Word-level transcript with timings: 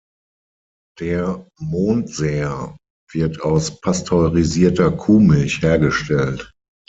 Der 0.99 1.47
Mondseer 1.59 2.75
wird 3.11 3.39
aus 3.41 3.79
pasteurisierter 3.81 4.89
Kuhmilch 4.93 5.61
hergestellt. 5.61 6.51